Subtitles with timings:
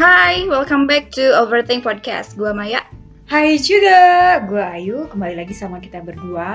[0.00, 2.32] Hai, welcome back to Overthink Podcast.
[2.32, 2.80] Gua Maya.
[3.28, 5.04] Hai juga, gue Ayu.
[5.12, 6.48] Kembali lagi sama kita berdua.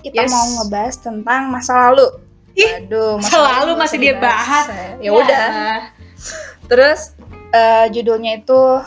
[0.00, 0.32] Kita Yes.
[0.32, 2.08] mau ngebahas tentang masa lalu.
[2.56, 4.72] Ih, Aduh, masa lalu masih dia bahas.
[4.96, 5.92] Ya udah.
[6.72, 7.12] Terus
[7.52, 8.80] eh, judulnya itu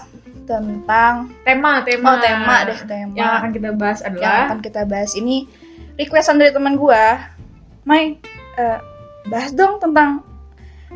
[0.49, 2.17] tentang Tema, tema.
[2.17, 5.45] oh tema deh tema Yang akan kita bahas yang adalah akan kita bahas ini
[6.01, 7.29] requestan dari teman gua.
[7.85, 8.17] Mai,
[8.57, 8.79] eh,
[9.29, 10.25] bahas dong tentang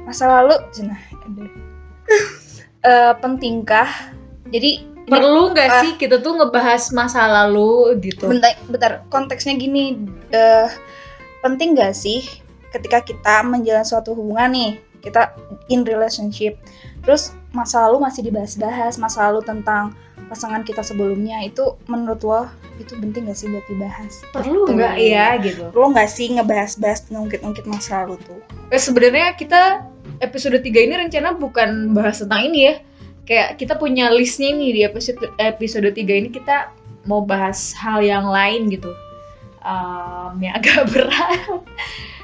[0.02, 0.58] masa lalu.
[0.74, 0.98] Cina,
[2.88, 3.90] Eh, pentingkah?
[4.48, 5.80] Jadi perlu nggak Ah.
[5.84, 8.28] sih kita tuh ngebahas masa lalu gitu?
[8.28, 9.96] bentar, bentar konteksnya gini
[10.30, 10.68] eh
[11.40, 12.28] penting gak sih
[12.70, 15.32] ketika kita menjalin suatu hubungan nih kita
[15.68, 16.60] in relationship
[17.02, 19.96] terus masa lalu masih dibahas-bahas masa lalu tentang
[20.28, 22.44] pasangan kita sebelumnya itu menurut lo
[22.76, 24.76] itu penting gak sih buat dibahas Perlu Gitu.
[24.76, 25.72] nggak ya gitu?
[25.72, 29.88] lo gak sih ngebahas-bahas ngungkit-ngungkit masa lalu tuh Eh, sebenarnya kita
[30.20, 32.76] episode 3 ini rencana bukan bahas tentang ini ya.
[33.28, 36.72] Kayak kita punya listnya nih di episode episode 3 ini kita
[37.08, 38.92] mau bahas hal yang lain gitu.
[39.64, 41.64] Em, yang agak berat.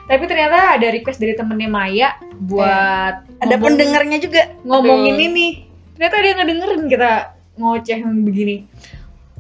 [0.04, 5.28] Tapi ternyata ada request dari temennya Maya buat ada ngomong- pendengarnya juga ngomongin Aduh.
[5.32, 5.48] ini.
[5.96, 7.12] Ternyata dia ngedengerin kita
[7.56, 8.56] ngoceh begini.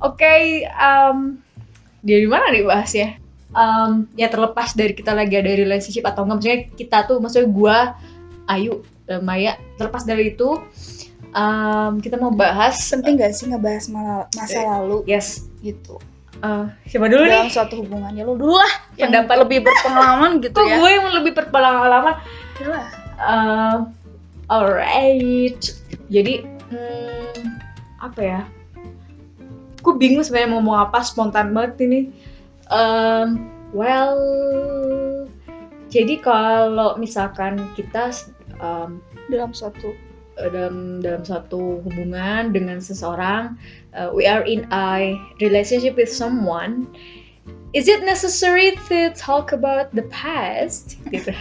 [0.03, 1.39] Oke, em,
[2.03, 3.15] dari mana nih bahas ya?
[3.53, 7.77] Em, ya terlepas dari kita lagi ada relationship atau enggak, maksudnya kita tuh, maksudnya gua,
[8.45, 10.59] Ayu, dan Maya, terlepas dari itu,
[11.29, 15.95] em, kita mau bahas, penting gak sih ngebahas masa Eh, lalu yes, gitu
[16.39, 17.51] eh, siapa dulu dalam nih?
[17.51, 21.07] suatu hubungan ya lo dulu lah yang Pendapat- lebih berpengalaman gitu Kok ya gue yang
[21.15, 22.15] lebih berpengalaman?
[22.59, 22.85] Yalah.
[23.15, 23.77] Um,
[24.47, 25.61] alright.
[26.11, 27.47] Jadi, hmm,
[27.97, 28.41] apa ya?
[29.79, 31.99] Gue bingung sebenarnya mau ngomong apa, spontan banget ini.
[32.67, 34.19] Um, well,
[35.87, 38.11] jadi kalau misalkan kita
[38.63, 39.91] um, dalam suatu
[40.39, 43.53] dalam dalam satu hubungan dengan seseorang,
[43.93, 45.13] uh, we are in a
[45.43, 46.89] relationship with someone.
[47.73, 50.97] Is it necessary to talk about the past?
[51.13, 51.33] Gitu.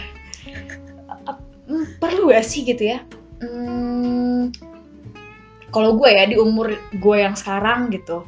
[1.25, 2.99] Ap- mm, perlu gak sih gitu ya?
[3.41, 4.53] Hmm,
[5.73, 8.25] kalau gue ya di umur gue yang sekarang gitu,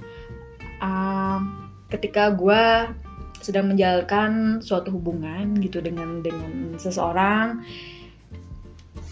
[0.82, 2.90] um, ketika gue
[3.46, 7.62] sedang menjalankan suatu hubungan gitu dengan dengan seseorang,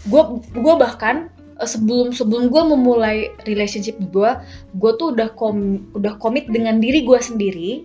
[0.08, 0.22] gue
[0.52, 3.16] gue bahkan eh, sebelum sebelum gue memulai
[3.48, 4.30] relationship gue,
[4.76, 7.84] gue tuh udah kom udah komit dengan diri gue sendiri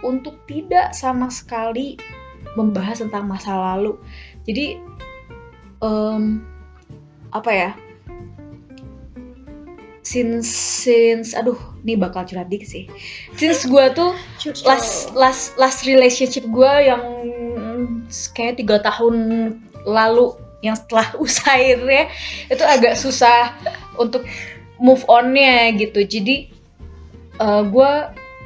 [0.00, 2.00] untuk tidak sama sekali
[2.58, 3.94] membahas tentang masa lalu.
[4.48, 4.80] Jadi
[5.84, 6.42] em,
[7.30, 7.70] apa ya?
[10.00, 10.48] Since
[10.88, 12.84] since aduh ini bakal curhat dikit sih.
[13.36, 14.16] Since gue tuh
[14.66, 17.02] last last last relationship gue yang
[18.34, 19.14] kayak tiga tahun
[19.86, 22.04] lalu yang setelah usai ya
[22.48, 23.56] itu agak susah
[23.96, 24.24] untuk
[24.80, 26.04] move onnya gitu.
[26.04, 26.52] Jadi
[27.40, 27.90] gue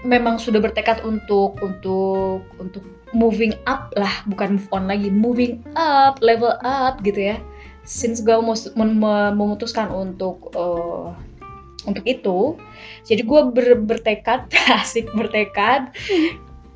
[0.06, 4.22] memang sudah bertekad untuk untuk untuk moving up lah.
[4.30, 7.36] Bukan move on lagi moving up level up gitu ya.
[7.84, 8.38] Since gue
[8.78, 11.08] memutuskan untuk eh,
[11.84, 12.56] untuk itu
[13.04, 14.48] jadi gue ber- bertekad
[14.80, 15.92] asik bertekad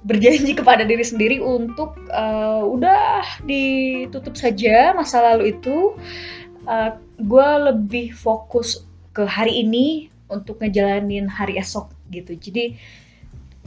[0.07, 5.95] berjanji kepada diri sendiri untuk eh, udah ditutup saja masa lalu itu.
[7.19, 8.85] Gue lebih fokus
[9.17, 12.37] ke hari ini untuk ngejalanin hari esok gitu.
[12.37, 12.77] Jadi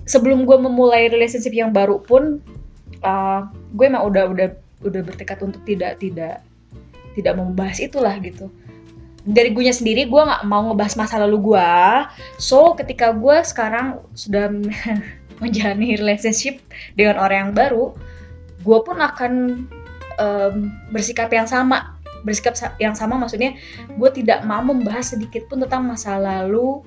[0.06, 2.40] sebelum gue memulai relationship yang baru pun
[3.02, 3.42] eh,
[3.76, 4.50] gue emang udah udah
[4.82, 6.42] udah bertekad untuk tidak tidak
[7.14, 8.48] tidak membahas itulah gitu.
[9.22, 11.70] Dari gue sendiri gue nggak mau ngebahas masa lalu gue
[12.42, 14.50] so ketika gue sekarang sudah
[15.42, 16.62] menjalani relationship
[16.96, 17.86] dengan orang yang baru
[18.62, 19.66] gue pun akan
[20.22, 20.56] em,
[20.94, 21.98] bersikap yang sama.
[22.22, 23.58] Bersikap yang sama maksudnya
[23.98, 26.86] gue tidak mau membahas sedikit pun tentang masa lalu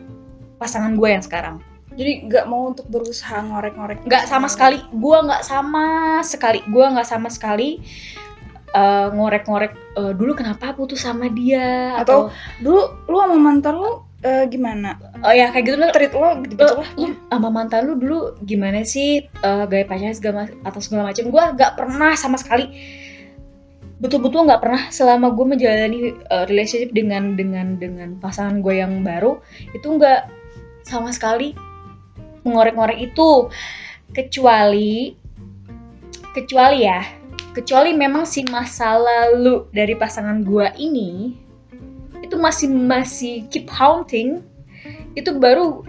[0.62, 1.58] pasangan gue yang sekarang.
[1.94, 4.78] Jadi nggak mau untuk berusaha ngorek-ngorek nggak sama sekali.
[4.94, 5.86] Gue nggak sama
[6.22, 6.62] sekali.
[6.70, 7.82] Gue nggak sama sekali
[8.74, 11.98] eh, ngorek-ngorek eh, dulu kenapa putus sama dia?
[11.98, 12.30] Atau-
[12.62, 14.96] dulu lu sama mantan lu eh, gimana?
[15.20, 16.88] Oh ya kayak gitu lah treat lo gitu gitu lah.
[16.96, 18.18] lu sama mantan lu dulu
[18.48, 21.28] gimana sih eh, gaya pacarnya segala atau segala macam?
[21.28, 22.72] Gue nggak pernah sama sekali.
[24.00, 29.38] Betul-betul nggak pernah selama gue menjalani eh, relationship dengan dengan dengan pasangan gue yang baru
[29.76, 30.26] itu nggak
[30.88, 31.52] sama sekali
[32.48, 33.52] mengorek-ngorek itu.
[34.14, 35.12] Kecuali
[36.34, 37.02] kecuali ya
[37.54, 41.43] kecuali memang si masa lalu dari pasangan gue ini
[42.34, 44.42] itu masih masih keep haunting
[45.14, 45.86] itu baru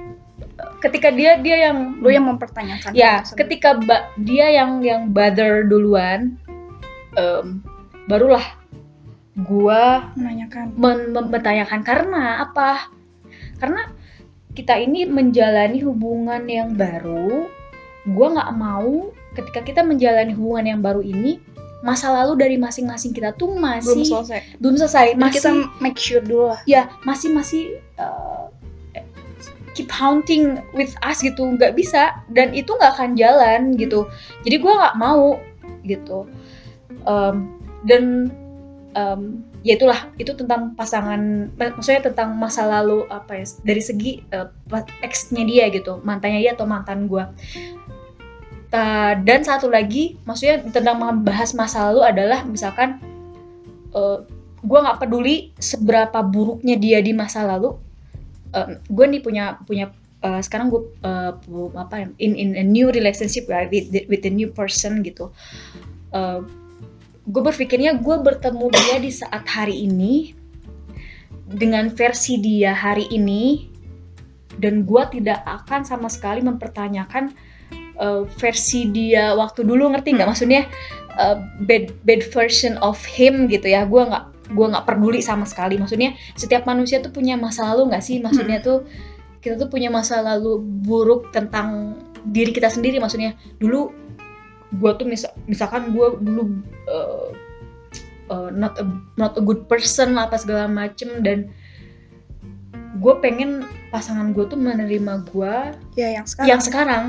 [0.77, 3.37] ketika dia dia yang lu yang mempertanyakan ya tersebut.
[3.41, 6.37] ketika ba- dia yang yang bother duluan
[7.17, 7.65] em,
[8.05, 8.45] barulah
[9.35, 9.83] gue
[10.15, 12.87] menanyakan men- karena apa?
[13.59, 13.91] Karena
[14.55, 17.43] kita ini menjalani hubungan yang baru,
[18.07, 21.43] gue nggak mau ketika kita menjalani hubungan yang baru ini
[21.85, 24.41] masa lalu dari masing-masing kita tuh belum masih selesai.
[24.57, 26.59] belum selesai, Jadi masih kita make sure dulu lah.
[26.65, 28.49] Ya masih masih uh,
[29.77, 31.45] keep haunting with us gitu.
[31.45, 32.17] Nggak bisa.
[32.33, 34.09] Dan itu nggak akan jalan gitu.
[34.41, 35.37] Jadi gue nggak mau
[35.85, 36.25] gitu.
[37.05, 37.53] Um,
[37.85, 38.33] dan
[38.97, 40.09] um, ya itulah.
[40.17, 44.49] Itu tentang pasangan maksudnya tentang masa lalu apa ya dari segi uh,
[45.05, 46.01] ex-nya dia gitu.
[46.01, 47.21] Mantannya dia atau mantan gue
[48.71, 52.99] dan satu lagi maksudnya tentang membahas masa lalu adalah misalkan
[53.95, 54.25] uh,
[54.65, 57.77] gue nggak peduli seberapa buruknya dia di masa lalu
[58.55, 59.91] uh, gue nih punya punya
[60.25, 61.35] uh, sekarang gue uh,
[61.77, 65.29] apa ya, in in a new relationship right, with with a new person gitu.
[66.15, 66.41] Uh,
[67.29, 70.33] gue berpikirnya gue bertemu dia di saat hari ini
[71.45, 73.69] dengan versi dia hari ini
[74.57, 77.33] dan gue tidak akan sama sekali mempertanyakan
[77.99, 80.29] uh, versi dia waktu dulu ngerti nggak?
[80.29, 80.67] Maksudnya
[81.19, 83.87] uh, bad bad version of him gitu ya.
[83.87, 85.79] Gue nggak gue nggak peduli sama sekali.
[85.79, 88.21] Maksudnya setiap manusia tuh punya masa lalu nggak sih?
[88.21, 88.85] Maksudnya tuh
[89.43, 91.97] kita tuh punya masa lalu buruk tentang
[92.29, 92.97] diri kita sendiri.
[93.01, 93.93] Maksudnya dulu
[94.75, 96.43] gue tuh misal, misalkan gue dulu
[96.89, 97.29] uh,
[98.33, 101.21] uh, not a not a good person apa segala macem.
[101.25, 101.49] Dan
[102.95, 105.53] gue pengen pasangan gue tuh menerima gue
[105.99, 106.47] ya yang sekarang.
[106.47, 107.03] yang sekarang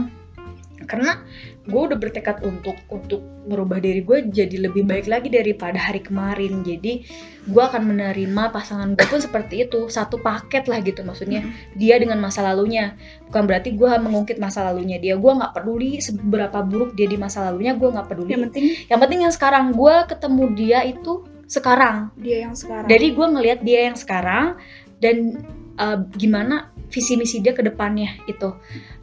[0.86, 1.20] karena
[1.66, 6.62] gue udah bertekad untuk untuk merubah diri gue jadi lebih baik lagi daripada hari kemarin.
[6.62, 7.06] Jadi
[7.46, 9.90] gue akan menerima pasangan gue pun seperti itu.
[9.90, 11.42] Satu paket lah gitu maksudnya.
[11.74, 12.94] Dia dengan masa lalunya.
[13.28, 15.18] Bukan berarti gue mengungkit masa lalunya dia.
[15.18, 18.30] Gue nggak peduli seberapa buruk dia di masa lalunya gue nggak peduli.
[18.32, 19.64] Yang penting yang penting yang sekarang.
[19.74, 22.14] Gue ketemu dia itu sekarang.
[22.18, 22.88] Dia yang sekarang.
[22.88, 24.58] Dari gue ngelihat dia yang sekarang
[25.02, 25.44] dan
[25.76, 28.54] uh, gimana visi misi dia ke depannya itu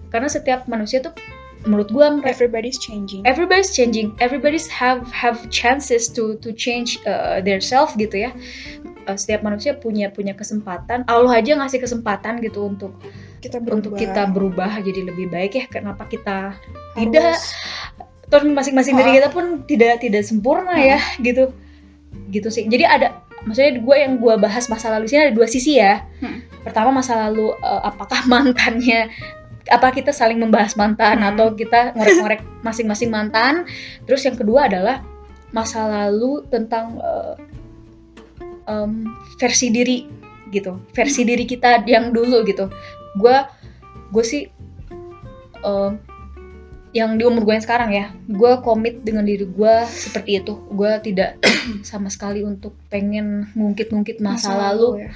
[0.10, 1.14] karena setiap manusia tuh
[1.64, 3.24] menurut gue everybody's changing.
[3.24, 4.16] Everybody's changing.
[4.20, 8.32] Everybody's have have chances to to change uh, their self gitu ya.
[9.08, 11.04] Uh, setiap manusia punya punya kesempatan.
[11.08, 12.96] Allah aja ngasih kesempatan gitu untuk
[13.44, 13.76] kita berubah.
[13.80, 15.66] untuk kita berubah jadi lebih baik ya.
[15.68, 17.36] Kenapa kita Harus- tidak?
[18.32, 21.52] Terus masing-masing dari kita pun tidak tidak sempurna ya gitu.
[22.32, 22.66] Gitu sih.
[22.68, 26.04] Jadi ada maksudnya gue yang gue bahas masa lalu sini ada dua sisi ya.
[26.24, 26.40] Hmm.
[26.64, 29.12] pertama masa lalu uh, apakah mantannya
[29.72, 31.30] apa kita saling membahas mantan Hmm.
[31.36, 33.64] atau kita ngorek-ngorek masing-masing mantan.
[34.04, 35.04] Terus yang kedua adalah
[35.54, 37.38] masa lalu tentang uh,
[38.68, 39.08] um,
[39.40, 40.10] versi diri
[40.52, 40.76] gitu.
[40.92, 42.68] Versi diri kita yang dulu gitu.
[43.16, 43.38] Gue
[44.12, 44.50] gue sih
[45.64, 45.94] uh,
[46.94, 50.54] yang di umur gue yang sekarang ya gue komit dengan diri gue seperti itu.
[50.74, 51.40] Gue tidak
[51.90, 55.10] sama sekali untuk pengen ngungkit-ngungkit masa, lalu, ya.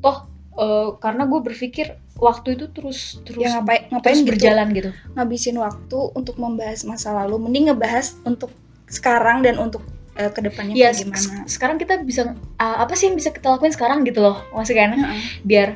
[0.00, 4.68] toh uh, karena gue berpikir waktu itu terus terus ya ngapain ngapain terus gitu berjalan
[4.70, 4.90] gitu.
[5.18, 7.42] ngabisin waktu untuk membahas masa lalu.
[7.42, 8.54] Mending ngebahas untuk
[8.86, 9.82] sekarang dan untuk
[10.14, 11.44] eh, ke depannya ya kayak se- gimana.
[11.50, 14.90] sekarang kita bisa uh, apa sih yang bisa kita lakuin sekarang gitu loh maksudnya kan?
[14.94, 15.22] Heeh.
[15.42, 15.68] biar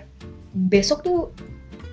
[0.54, 1.18] besok tuh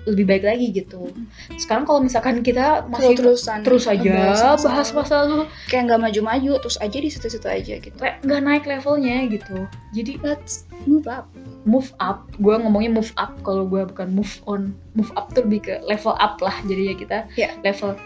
[0.06, 1.10] lebih baik lagi gitu.
[1.58, 6.78] Sekarang kalau misalkan kita masih terus-terusan terus aja bahas masa lalu kayak nggak maju-maju terus
[6.78, 7.96] aja di situ-situ aja gitu.
[7.98, 9.66] kayak nggak naik levelnya gitu.
[9.92, 11.26] Jadi let's move up.
[11.66, 12.30] move up.
[12.38, 14.70] Gue ngomongnya move up kalau gue bukan move on.
[14.94, 16.54] Move up tuh lebih ke level up lah.
[16.70, 17.50] Jadinya kita Ya.
[17.66, 17.98] level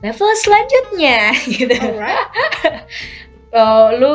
[0.00, 1.76] level selanjutnya gitu.
[1.76, 2.26] Alright.
[3.56, 4.14] Oh, lu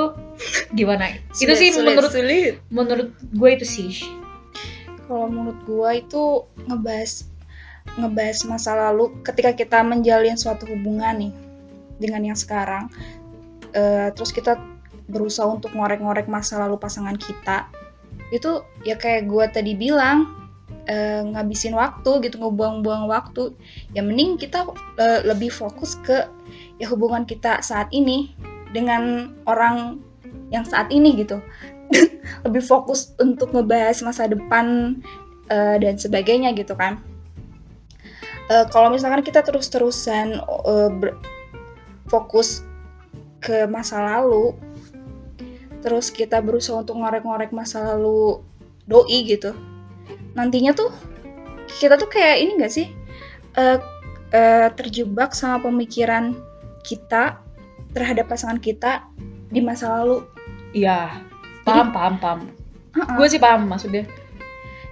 [0.75, 1.17] gimana?
[1.33, 2.53] Itu Sulit, sih sulit, menurut sulit.
[2.69, 3.89] menurut gue itu sih
[5.11, 7.27] kalau menurut gua itu ngebahas
[7.99, 11.33] ngebahas masa lalu ketika kita menjalin suatu hubungan nih
[11.99, 12.87] dengan yang sekarang.
[13.75, 14.55] Eh, terus kita
[15.11, 17.67] berusaha untuk ngorek-ngorek masa lalu pasangan kita.
[18.31, 20.31] Itu ya kayak gua tadi bilang
[20.87, 23.51] eh, ngabisin waktu gitu ngebuang-buang waktu.
[23.91, 24.63] Ya mending kita
[24.95, 26.23] eh, lebih fokus ke
[26.79, 28.31] ya hubungan kita saat ini
[28.71, 29.99] dengan orang
[30.55, 31.43] yang saat ini gitu
[32.45, 34.97] lebih fokus untuk ngebahas masa depan
[35.51, 36.99] eh, dan sebagainya gitu kan.
[38.51, 40.43] Eh, kalau misalkan kita terus-terusan
[40.99, 41.19] ber-
[42.11, 42.65] fokus
[43.41, 44.53] ke masa lalu
[45.81, 48.43] terus kita berusaha untuk ngorek-ngorek masa lalu
[48.85, 49.57] doi gitu
[50.37, 50.93] nantinya tuh
[51.79, 52.87] kita tuh kayak ini gak sih?
[53.55, 53.79] Eh,
[54.35, 56.35] eh, terjebak sama pemikiran
[56.83, 57.39] kita
[57.95, 59.07] terhadap pasangan kita
[59.51, 60.23] di masa lalu.
[60.75, 61.30] Iya
[61.65, 62.39] paham paham paham.
[62.91, 63.15] Heeh.
[63.15, 64.03] gue sih paham maksudnya.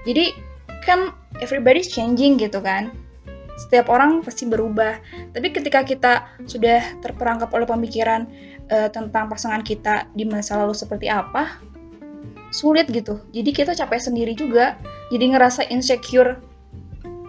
[0.08, 0.32] Jadi
[0.88, 1.12] kan
[1.44, 2.96] everybody's changing gitu kan.
[3.60, 4.98] Setiap orang pasti berubah.
[5.36, 8.24] Tapi ketika kita sudah terperangkap oleh pemikiran
[8.72, 11.60] eh, tentang pasangan kita di masa lalu seperti apa,
[12.56, 13.20] sulit gitu.
[13.36, 14.80] Jadi kita capek sendiri juga.
[15.12, 16.40] Jadi ngerasa insecure.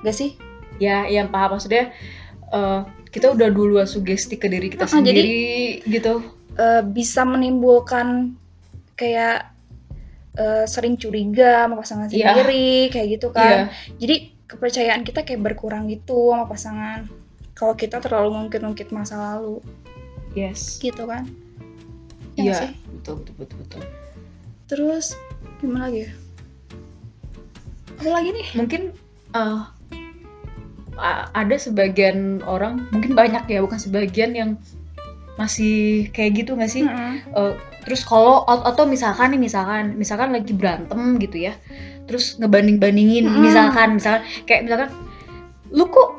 [0.07, 0.39] Gak sih?
[0.79, 1.59] Ya yang paham.
[1.59, 1.91] Maksudnya
[2.55, 6.23] uh, kita udah duluan sugesti ke diri kita Uh-uh, sendiri gitu.
[6.61, 8.37] Eh, bisa menimbulkan
[9.01, 9.49] kayak
[10.37, 12.37] eh, sering curiga sama pasangan Iya.
[12.37, 13.35] sendiri kayak gitu Iya.
[13.35, 13.59] kan.
[13.99, 14.17] Jadi
[14.47, 17.01] kepercayaan kita kayak berkurang gitu sama pasangan
[17.57, 19.59] kalau kita terlalu ngungkit-ngungkit masa lalu.
[20.37, 20.79] Yes.
[20.79, 21.27] Gitu kan?
[22.39, 22.71] Ya iya sih?
[23.01, 23.83] betul betul betul betul.
[24.71, 25.07] Terus
[25.59, 26.13] gimana lagi ya?
[28.01, 28.47] Apa lagi nih?
[28.55, 28.83] Mungkin
[29.35, 29.67] uh,
[31.35, 34.51] ada sebagian orang mungkin banyak ya bukan sebagian yang
[35.39, 36.85] masih kayak gitu nggak sih?
[36.87, 37.23] Mm-mm.
[37.35, 37.55] Uh,
[37.87, 41.57] terus kalau at- atau misalkan nih misalkan misalkan lagi berantem gitu ya
[42.11, 43.41] terus ngebanding bandingin Mm-mm.
[43.41, 44.91] misalkan misalkan kayak misalkan
[45.71, 46.19] lu kok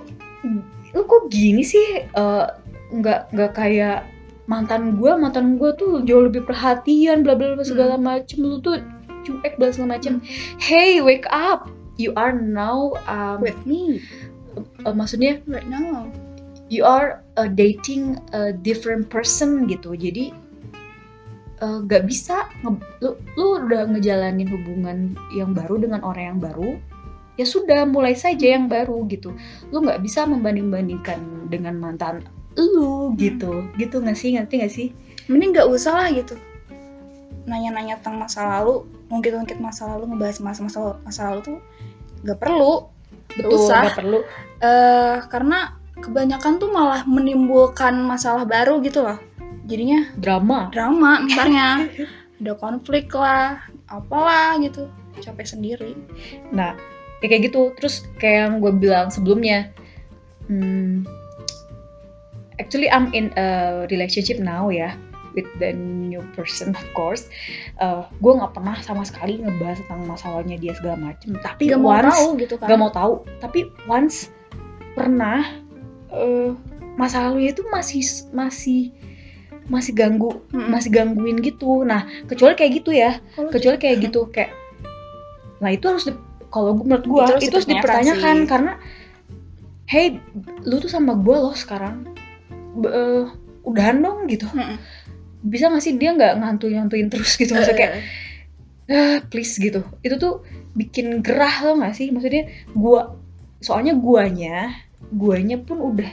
[0.96, 2.08] lu kok gini sih?
[2.16, 2.48] Uh,
[2.92, 4.04] nggak nggak kayak
[4.50, 8.44] mantan gue mantan gue tuh jauh lebih perhatian bla bla bla segala macem.
[8.44, 8.84] Lu tuh
[9.24, 10.20] cuek bla segala macem.
[10.60, 11.72] Hey wake up.
[12.00, 14.02] You are now um, with me.
[14.84, 16.10] uh, maksudnya right now
[16.72, 19.92] you are uh, dating a different person gitu.
[19.92, 20.32] Jadi
[21.60, 26.80] uh, gak bisa nge- lu lu udah ngejalanin hubungan yang baru dengan orang yang baru
[27.36, 29.36] ya sudah mulai saja yang baru gitu.
[29.76, 31.20] Lu nggak bisa membanding bandingkan
[31.52, 32.24] dengan mantan
[32.56, 33.68] lu gitu.
[33.76, 34.36] Gitu nggak sih?
[34.36, 34.88] Ngerti nggak sih?
[35.32, 36.36] Mending nggak usah lah gitu.
[37.48, 41.58] Nanya-nanya tentang masa lalu ngungkit-ngungkit masa lalu ngebahas masa masa masa lalu tuh
[42.28, 42.88] nggak perlu.
[43.48, 43.90] Usah.
[43.90, 44.20] nggak perlu.
[44.62, 49.22] Eh karena kebanyakan tuh malah menimbulkan masalah baru gitu loh
[49.70, 51.88] jadinya drama drama ntarnya
[52.42, 54.90] ada konflik lah apalah gitu
[55.22, 55.94] capek sendiri
[56.52, 56.76] Nah,
[57.24, 57.72] ya kayak gitu.
[57.80, 59.72] Terus kayak yang gue bilang sebelumnya,
[60.50, 61.08] hmm,
[62.60, 64.96] actually I'm in a relationship now ya
[65.32, 67.30] with the new person of course.
[67.80, 71.38] Uh, gue nggak pernah sama sekali ngebahas tentang masalahnya dia segala macem.
[71.40, 73.14] Tapi mau once tahu gitu kan nggak mau tahu.
[73.40, 74.28] Tapi once
[74.92, 75.61] pernah
[76.12, 76.54] uh,
[77.00, 78.04] masa lalunya itu masih
[78.36, 78.92] masih
[79.72, 80.68] masih ganggu Mm-mm.
[80.68, 81.88] masih gangguin gitu.
[81.88, 84.52] Nah, kecuali kayak gitu ya Kalau kecuali kayak gitu kayak
[85.62, 86.10] nah itu harus
[86.50, 88.50] kalau gue menurut gue Itu itu, harus dipertanyakan sih.
[88.50, 88.74] karena
[89.88, 90.18] hey
[90.66, 92.10] lu tuh sama gue loh sekarang
[92.76, 93.26] B- eh,
[93.62, 94.82] udahan dong gitu Mm-mm.
[95.46, 97.94] bisa gak sih dia nggak ngantuin ngantuin terus gitu maksudnya kayak
[98.90, 100.42] ah, please gitu itu tuh
[100.74, 103.14] bikin gerah lo gak sih maksudnya gua
[103.62, 104.74] soalnya guanya
[105.10, 106.12] guanya pun udah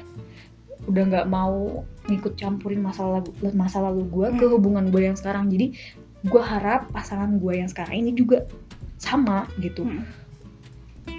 [0.84, 3.20] udah nggak mau ngikut campurin masalah
[3.52, 4.54] masa lalu gua ke Hmm.
[4.54, 5.76] hubungan gue yang sekarang jadi
[6.24, 8.48] gua harap pasangan gue yang sekarang ini juga
[8.96, 10.02] sama gitu Hmm.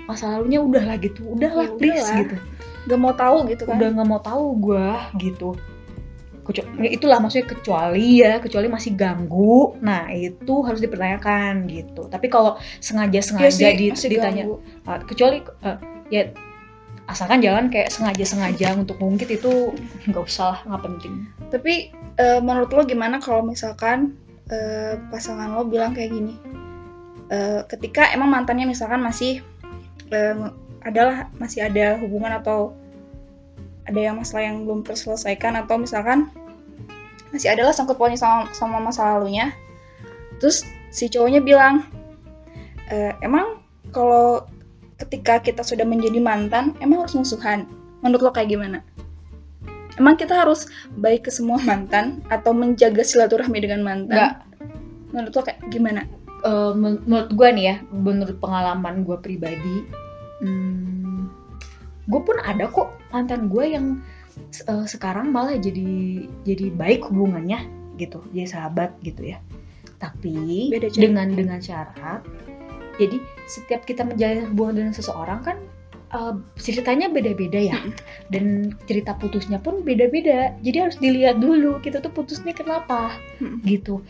[0.05, 2.17] masa lalunya udahlah gitu udahlah Ya please udahlah.
[2.19, 2.35] gitu
[2.79, 5.53] nggak mau tahu gitu kan udah nggak mau tahu gua gitu
[6.41, 12.25] Kecu- ya itulah maksudnya kecuali ya kecuali masih ganggu nah itu harus dipertanyakan gitu tapi
[12.25, 14.57] kalau sengaja sengaja sih, di- ditanya ganggu.
[14.83, 15.77] ah, kecuali eh,
[16.09, 16.23] ya
[17.09, 19.73] asalkan jangan kayak sengaja sengaja untuk ngungkit itu
[20.05, 21.13] nggak usah lah nggak penting
[21.49, 21.89] Tapi
[22.21, 24.13] eh, menurut lo gimana kalau misalkan
[24.53, 26.37] eh, pasangan lo bilang kayak gini?
[27.33, 29.41] Eh, ketika emang mantannya misalkan masih
[30.13, 30.37] eh,
[30.85, 32.77] adalah masih ada hubungan atau
[33.89, 36.29] ada yang masalah yang belum terselesaikan atau misalkan
[37.33, 39.49] masih adalah sangkut pautnya sama sama masa lalunya.
[40.37, 40.61] Terus
[40.93, 41.89] si cowoknya bilang,
[42.93, 44.45] "Eh, emang kalau
[44.99, 47.65] ketika kita sudah menjadi mantan, emang harus musuhan?
[48.03, 48.83] Menurut lo kayak gimana?
[49.99, 50.67] Emang kita harus
[50.99, 54.15] baik ke semua mantan atau menjaga silaturahmi dengan mantan?
[54.15, 54.33] Nggak.
[55.11, 56.03] Menurut lo kayak gimana?
[56.39, 59.83] Eh, men- menurut gue nih ya menurut pengalaman gue pribadi
[60.39, 61.27] hmm,
[62.07, 63.99] gue pun ada kok mantan gue yang
[64.39, 67.67] eh, sekarang malah jadi jadi baik hubungannya
[67.99, 69.43] gitu jadi sahabat gitu ya
[69.99, 71.01] tapi Beda cara.
[71.03, 72.23] dengan dengan syarat
[72.95, 75.57] jadi setiap kita menjalin hubungan dengan seseorang kan
[76.13, 77.79] eh, ceritanya beda-beda ya.
[78.29, 80.53] Dan cerita putusnya pun beda-beda.
[80.61, 83.17] Jadi harus dilihat dulu kita tuh putusnya kenapa
[83.65, 84.05] gitu.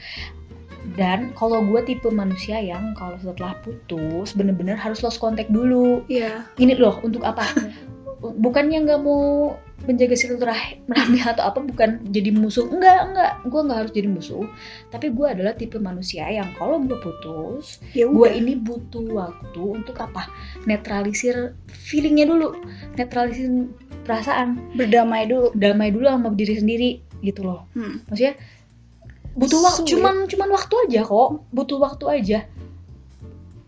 [0.95, 6.03] Dan kalau gue tipe manusia yang kalau setelah putus bener-bener harus lost contact dulu.
[6.11, 6.47] Iya.
[6.59, 7.47] ini loh untuk apa?
[8.43, 9.55] Bukannya nggak mau
[9.87, 12.67] menjaga silaturahmi atau apa bukan jadi musuh.
[12.67, 13.31] Enggak enggak.
[13.47, 14.45] Gue nggak harus jadi musuh.
[14.91, 19.95] Tapi gue adalah tipe manusia yang kalau gue putus Ya gue ini butuh waktu untuk
[20.01, 20.27] apa?
[20.67, 22.59] Netralisir feelingnya dulu.
[22.99, 23.69] Netralisir
[24.03, 24.59] perasaan.
[24.75, 25.53] Berdamai dulu.
[25.55, 27.67] damai dulu sama diri sendiri gitu loh.
[27.75, 27.99] Hmm.
[28.07, 28.39] maksudnya
[29.35, 31.29] butuh waktu cuman cuman waktu aja kok.
[31.55, 32.39] Butuh waktu aja.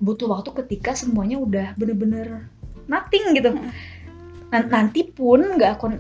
[0.02, 2.50] Butuh waktu ketika semuanya udah bener-bener
[2.92, 3.56] nothing gitu.
[3.56, 3.72] Hmm.
[4.52, 5.92] Nan- nanti pun nggak akan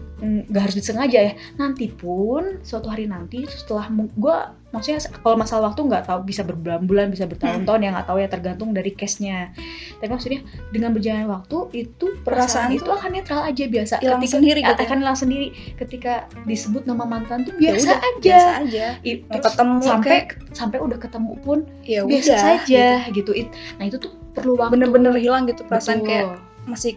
[0.47, 1.33] nggak harus disengaja ya.
[1.55, 4.37] Nanti pun suatu hari nanti setelah gue
[4.71, 8.71] maksudnya kalau masalah waktu nggak tahu bisa berbulan-bulan bisa bertahun-tahun ya nggak tahu ya tergantung
[8.71, 9.51] dari case-nya.
[9.97, 10.39] Tapi maksudnya
[10.69, 13.93] dengan berjalannya waktu itu perasaan, Perasaan itu akan netral aja biasa.
[13.99, 14.85] hilang ketika sendiri gitu ya?
[14.85, 15.47] akan hilang sendiri.
[15.75, 18.19] Ketika disebut nama mantan tuh Ya biasa udah, aja.
[18.21, 18.85] biasa aja.
[19.01, 23.31] I- mau terus ketemu sampai kayak sampai udah ketemu pun ya biasa udah saja gitu.
[23.33, 24.71] It- nah itu tuh perlu waktu.
[24.75, 26.07] Bener-bener hilang gitu perasaan Betul.
[26.07, 26.27] kayak
[26.63, 26.93] masih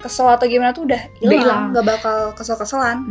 [0.00, 1.76] kesel atau gimana tuh udah hilang.
[1.76, 3.06] nggak bakal kesel-keselan.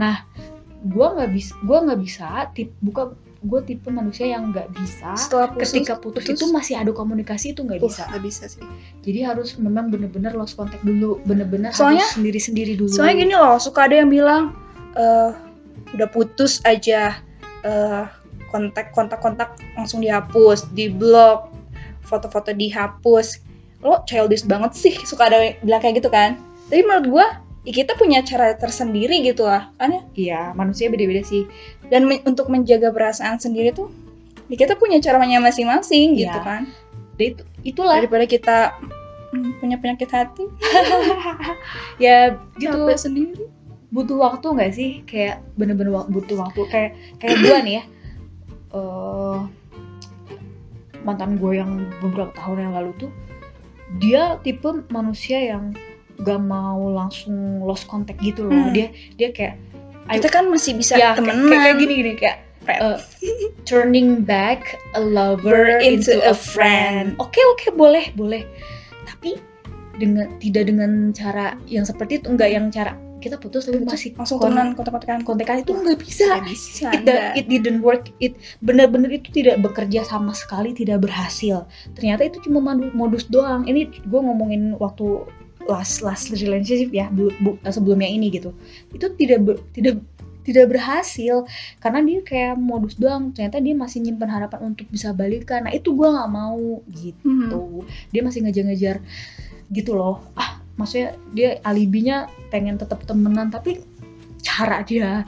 [0.89, 5.47] Gue nggak bisa gue nggak bisa tip buka gue tipe manusia yang nggak bisa setelah
[5.47, 8.03] putus ketika putus, itu masih ada komunikasi itu nggak uh, bisa.
[8.11, 8.63] nggak bisa sih.
[9.07, 12.91] Jadi harus memang bener-bener lost contact dulu bener-bener Soalnya- harus sendiri-sendiri dulu.
[12.91, 14.51] soalnya gini loh suka ada yang bilang
[14.99, 15.31] eh
[15.95, 17.15] udah putus aja
[17.63, 18.03] eh
[18.51, 21.47] kontak kontak kontak langsung dihapus di blok
[22.03, 23.39] foto-foto dihapus.
[23.79, 26.35] Lo childish banget sih suka ada yang bilang kayak gitu kan
[26.69, 27.27] tapi menurut gua
[27.65, 30.01] ya kita punya cara tersendiri gitu lah kan ya?
[30.15, 31.43] Iya manusia beda-beda sih.
[31.89, 33.89] Dan men- untuk menjaga perasaan sendiri tuh
[34.47, 36.45] ya kita punya caranya masing-masing gitu Iya.
[36.45, 36.61] kan?
[37.17, 37.99] Itu itulah.
[37.99, 38.57] Daripada kita
[39.33, 40.45] mm, punya penyakit hati.
[41.99, 42.87] Ya gitu.
[42.87, 43.45] Capek sendiri.
[43.89, 44.91] Butuh waktu nggak sih?
[45.03, 46.61] Kayak bener-bener wak- butuh waktu.
[46.69, 47.83] Kayak kayak gue nih ya.
[48.71, 49.37] Eh
[51.01, 53.11] mantan gue yang beberapa tahun yang lalu tuh
[53.97, 55.71] dia tipe manusia yang
[56.21, 58.73] gak mau langsung lost contact gitu loh Hmm.
[58.75, 59.55] dia dia kayak
[60.09, 62.37] kita kan masih bisa ya temenan kayak, kayak gini gini kayak
[62.69, 62.97] eh,
[63.65, 67.13] turning back a lover into, a friend.
[67.17, 68.45] Oke oke boleh boleh.
[69.05, 69.37] Tapi
[69.97, 74.39] dengan tidak dengan cara yang seperti itu enggak yang cara kita putus tapi masih langsung
[74.39, 76.39] temenan kontak-kontakan kontekan itu nggak bisa.
[76.39, 78.07] Bisa It, da- it didn't work.
[78.23, 81.67] It benar-benar itu tidak bekerja sama sekali, tidak berhasil.
[81.99, 82.63] Ternyata itu cuma
[82.95, 83.67] modus doang.
[83.67, 85.27] Ini gue ngomongin waktu
[85.69, 88.51] last last relationship ya, bu- bu- sebelumnya ini gitu.
[88.89, 90.01] Itu tidak ber- tidak
[90.43, 91.45] tidak berhasil
[91.77, 93.29] karena dia kayak modus doang.
[93.37, 95.69] Ternyata dia masih nyimpen harapan untuk bisa balikan.
[95.69, 98.97] Nah itu gue nggak mau gitu tuh dia masih ngejar-ngejar
[99.69, 103.85] gitu loh ah maksudnya dia alibinya pengen tetap temenan tapi
[104.41, 105.27] cara dia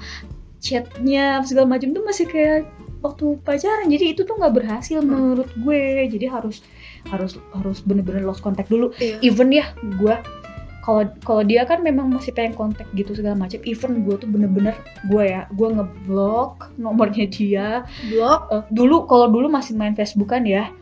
[0.61, 2.65] chatnya segala macam tuh masih kayak
[3.01, 6.61] waktu pacaran jadi itu tuh nggak berhasil menurut gue jadi harus
[7.09, 8.93] harus harus bener-bener lost contact dulu.
[9.01, 9.17] Iya.
[9.25, 10.15] even ya gue
[10.81, 14.73] kalau kalau dia kan memang masih pengen kontak gitu segala macam even gue tuh bener-bener
[15.13, 17.85] gue ya gue ngeblok nomornya dia.
[18.09, 20.73] Blok Eh, dulu kalau dulu masih main Facebook kan ya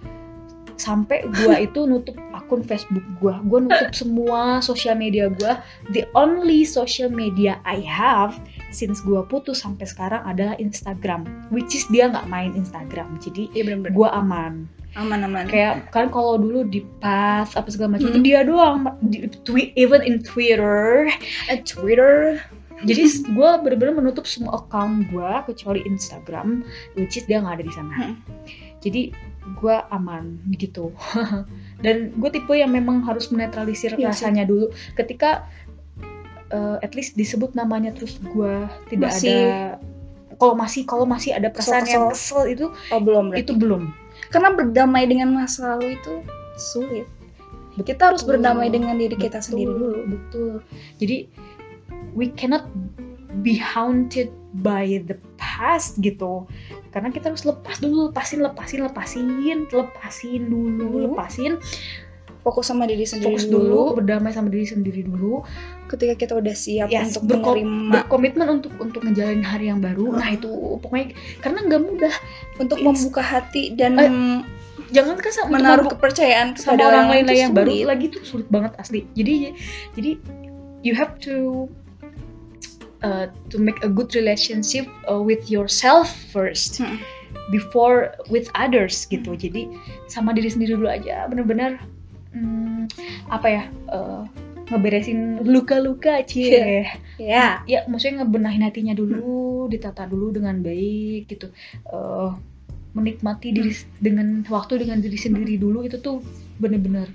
[0.79, 3.43] sampai gua itu nutup akun Facebook gua.
[3.45, 5.59] Gua nutup semua sosial media gua.
[5.91, 8.39] The only social media I have
[8.71, 13.19] since gua putus sampai sekarang adalah Instagram which is dia nggak main Instagram.
[13.19, 13.93] Jadi iya bener-bener.
[13.93, 14.09] gua
[14.93, 15.45] aman aman-aman.
[15.45, 18.23] Kayak kan kalau dulu di pas apa segala macam Hmm.
[18.23, 18.89] dia doang.
[19.03, 21.05] Di, twi- even in Twitter.
[21.45, 22.41] Eh, Twitter.
[22.79, 26.63] Jadi gue bener-bener menutup semua account gue kecuali Instagram
[26.95, 27.93] which is dia nggak ada di sana.
[27.93, 28.15] Hmm.
[28.79, 29.11] jadi
[29.53, 30.95] gue aman gitu.
[31.83, 34.23] Dan gue tipe yang memang harus menetralisir Iya sih.
[34.25, 34.71] rasanya dulu.
[34.95, 35.43] Ketika
[36.49, 38.53] uh, at least disebut namanya terus gue
[38.87, 39.77] tidak Masih- ada
[40.39, 43.43] kalau masih kalau masih ada perasaan yang kesel itu oh belum berarti.
[43.43, 43.91] itu belum
[44.29, 46.13] karena berdamai dengan masa lalu itu
[46.57, 47.05] sulit.
[47.79, 48.43] Kita harus Betul.
[48.43, 49.99] berdamai dengan diri kita Betul, sendiri dulu.
[50.11, 50.53] Betul.
[50.99, 51.17] Jadi
[52.11, 52.67] we cannot
[53.45, 54.27] be haunted
[54.59, 56.43] by the past gitu.
[56.91, 59.25] Karena kita harus lepas dulu lepasin lepasin lepasin
[59.71, 60.97] lepasin dulu Dulu.
[61.13, 61.55] lepasin
[62.39, 63.59] fokus sama diri sendiri fokus dulu,
[63.91, 63.97] dulu.
[63.99, 65.43] berdamai sama diri sendiri dulu.
[65.91, 70.15] Ketika kita udah siap ya untuk berko- menerima berkomitmen untuk untuk ngejalanin hari yang baru.
[70.15, 70.47] Nah itu
[70.79, 72.13] pokoknya karena nggak mudah.
[72.57, 74.09] Untuk It's- membuka hati dan Eh,
[74.89, 78.71] jangan kan sama menaruh kepercayaan sama orang lain itu yang baru lagi tuh sulit banget
[78.79, 79.03] asli.
[79.13, 79.51] Jadi
[79.93, 80.11] jadi
[80.81, 81.67] you have to
[83.01, 86.99] uh, to make a good relationship uh, with yourself first Hmm.
[87.51, 89.35] before with others gitu.
[89.35, 89.67] Jadi
[90.07, 91.27] sama diri sendiri dulu aja.
[91.27, 91.77] Bener-bener
[92.31, 92.85] hmm,
[93.29, 94.23] apa ya uh,
[94.69, 96.85] ngeberesin luka-luka cie
[97.17, 101.49] ya ya maksudnya ngebenahin hatinya dulu ditata dulu dengan baik gitu.
[101.89, 102.29] Eh,
[102.89, 106.21] menikmati diri dengan waktu dengan diri sendiri dulu itu tuh
[106.57, 107.09] bener-bener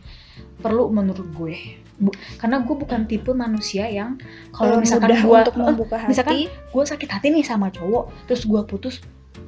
[0.63, 1.79] perlu menurut gue.
[1.95, 4.19] Bu- karena gue bukan tipe manusia yang
[4.51, 6.11] kalau Eh, misalkan gue untuk membuka hati.
[6.11, 8.99] misalkan gue sakit hati nih sama cowok terus gue putus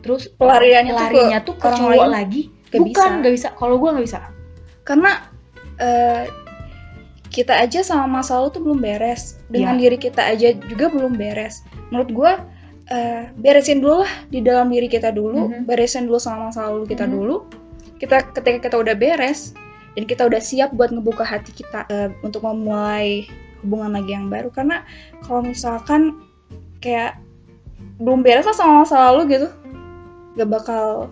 [0.03, 2.91] terus Pelariannya tuh ke tuh ke, cowok lain, lagi gak bukan.
[2.95, 3.19] bisa.
[3.19, 3.49] nggak bisa.
[3.59, 4.19] Kalau gue nggak bisa.
[4.87, 5.11] Karena
[5.79, 6.25] eh,
[7.29, 9.83] kita aja sama masa lalu tuh belum beres dengan Iya.
[9.83, 11.61] diri kita aja juga belum beres
[11.91, 12.33] menurut gue
[12.87, 15.67] eh, beresin dulu lah di dalam diri kita dulu Mhm.
[15.67, 17.13] beresin dulu sama masa lalu kita Mhm.
[17.13, 17.37] dulu
[17.99, 19.53] kita ketika kita udah beres
[19.99, 23.27] dan kita udah siap buat ngebuka hati kita eh, untuk memulai
[23.61, 24.87] hubungan lagi yang baru karena
[25.27, 26.15] kalau misalkan
[26.79, 27.19] kayak
[27.99, 29.49] belum beres lah sama masa lalu gitu
[30.37, 31.11] gak bakal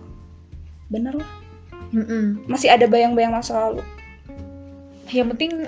[0.87, 1.29] bener lah
[1.91, 2.45] Mm-mm.
[2.47, 3.81] masih ada bayang-bayang masa lalu
[5.11, 5.65] yang penting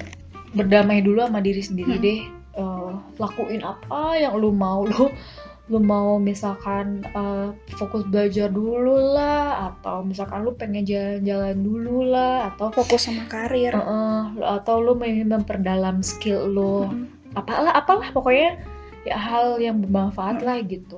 [0.56, 2.04] berdamai dulu sama diri sendiri Hmm.
[2.04, 2.20] deh.
[2.58, 5.14] Eh, lakuin apa yang lu mau lu
[5.68, 12.50] lu mau misalkan eh, fokus belajar dulu lah atau misalkan lu pengen jalan-jalan dulu lah
[12.56, 13.76] atau fokus sama karir.
[13.76, 16.88] Eh, eh, atau lu ingin memperdalam skill lu.
[16.88, 17.12] Mm-mm.
[17.36, 18.58] apalah apalah pokoknya
[19.06, 20.98] ya hal yang bermanfaat lah gitu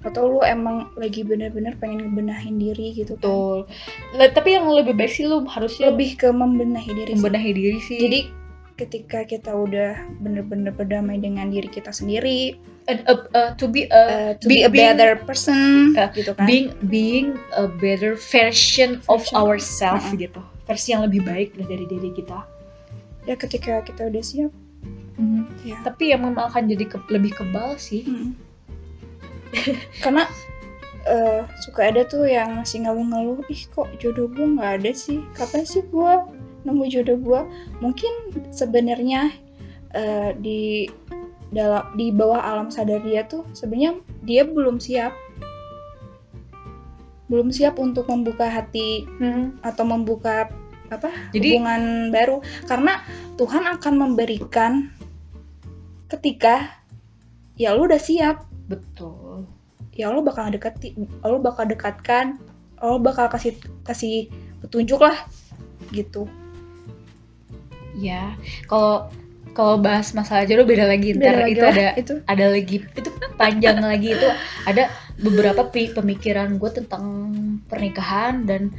[0.00, 3.20] atau lu emang lagi bener-bener pengen ngebenahin diri gitu kan.
[3.20, 3.56] betul
[4.30, 7.16] tapi yang lebih baik sih lu harusnya lebih ke membenahi diri sih.
[7.16, 8.20] membenahi diri sih jadi
[8.76, 12.54] ketika kita udah bener-bener berdamai dengan diri kita sendiri
[12.86, 16.32] And, uh, uh, to be a uh, to be, a being- better person Uh, gitu
[16.32, 19.36] kan being being a better version of Version.
[19.36, 20.22] ourselves Mm-mm.
[20.22, 22.38] gitu versi yang lebih baik lah dari diri kita
[23.24, 24.52] ya ketika kita udah siap
[25.60, 28.30] ya tapi yang memang akan jadi ke- lebih kebal sih Mm.
[30.04, 30.24] Karena
[31.08, 35.24] eh, suka ada tuh yang masih ngeluh-ngeluh ih kok jodoh gue nggak ada sih?
[35.32, 36.12] Kapan sih gue
[36.66, 37.40] nemu jodoh gue
[37.80, 38.12] mungkin
[38.52, 39.32] sebenarnya
[39.96, 40.90] eh, di
[41.48, 43.96] dalam di bawah alam sadar dia tuh sebenarnya
[44.28, 45.16] dia belum siap.
[47.28, 49.04] Belum siap untuk membuka hati
[49.60, 50.48] atau membuka
[50.88, 52.40] apa Jadi- hubungan baru.
[52.64, 53.04] Karena
[53.36, 54.88] Tuhan akan memberikan
[56.08, 56.72] ketika
[57.60, 58.48] ya lu udah siap.
[58.68, 59.17] Betul
[59.98, 60.94] ya lo bakal dekati
[61.26, 62.38] lo bakal dekatkan
[62.78, 64.30] lo bakal kasih kasih
[64.62, 65.26] petunjuk lah
[65.90, 66.30] gitu.
[67.98, 68.38] Ya
[68.70, 69.10] kalau
[69.58, 72.14] kalau bahas masalah jodoh beda lagi ntar Beda lagi itu lah, ada itu.
[72.30, 74.28] ada lagi itu panjang lagi itu
[74.70, 74.86] ada
[75.18, 77.34] beberapa pemikiran gue tentang
[77.66, 78.70] pernikahan dan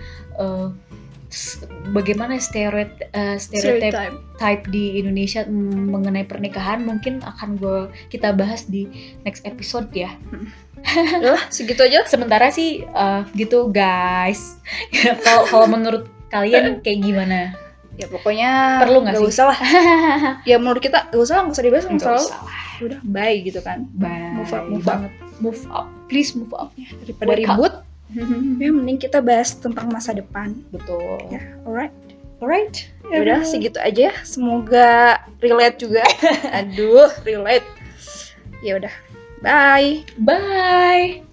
[1.28, 4.16] s- bagaimana stereotip stereotip stereotype.
[4.40, 8.88] type di Indonesia mengenai pernikahan mungkin akan gue kita bahas di
[9.28, 10.16] next episode ya.
[10.32, 10.48] Udah
[11.26, 14.58] lah segitu aja Sementara sih uh, gitu guys.
[15.26, 17.54] Kalau kalau menurut kalian kayak gimana?
[18.00, 19.28] ya pokoknya Perlu nggak sih?
[19.28, 19.60] usah lah
[20.50, 22.56] ya menurut kita gak usah lah gak usah dibahas Nggak lalu usah lah.
[22.80, 24.40] udah bye gitu kan Bye.
[24.40, 25.00] move up move up.
[25.44, 25.88] Move up.
[26.08, 26.72] Please move up.
[27.04, 27.74] daripada Wake ribut
[28.56, 31.20] ya mending kita bahas tentang masa depan Betul.
[31.28, 31.92] ya alright
[32.40, 32.88] Alright.
[33.12, 36.08] ya udah segitu aja semoga relate juga
[36.56, 37.68] aduh relate
[38.64, 38.94] ya udah
[39.42, 41.24] bye Bye.